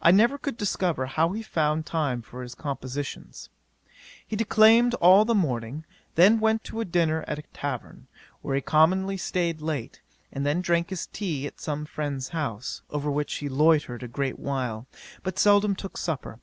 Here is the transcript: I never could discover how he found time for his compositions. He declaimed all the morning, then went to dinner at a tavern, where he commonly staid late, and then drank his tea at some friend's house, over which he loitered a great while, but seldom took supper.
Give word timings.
I 0.00 0.12
never 0.12 0.38
could 0.38 0.56
discover 0.56 1.06
how 1.06 1.32
he 1.32 1.42
found 1.42 1.86
time 1.86 2.22
for 2.22 2.42
his 2.42 2.54
compositions. 2.54 3.50
He 4.24 4.36
declaimed 4.36 4.94
all 5.00 5.24
the 5.24 5.34
morning, 5.34 5.84
then 6.14 6.38
went 6.38 6.62
to 6.66 6.84
dinner 6.84 7.24
at 7.26 7.40
a 7.40 7.52
tavern, 7.52 8.06
where 8.42 8.54
he 8.54 8.60
commonly 8.60 9.16
staid 9.16 9.60
late, 9.60 10.00
and 10.30 10.46
then 10.46 10.60
drank 10.60 10.90
his 10.90 11.08
tea 11.08 11.48
at 11.48 11.60
some 11.60 11.84
friend's 11.84 12.28
house, 12.28 12.82
over 12.90 13.10
which 13.10 13.34
he 13.38 13.48
loitered 13.48 14.04
a 14.04 14.06
great 14.06 14.38
while, 14.38 14.86
but 15.24 15.36
seldom 15.36 15.74
took 15.74 15.96
supper. 15.98 16.38